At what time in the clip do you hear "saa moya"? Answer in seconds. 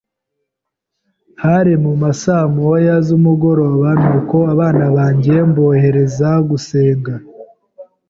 2.21-2.95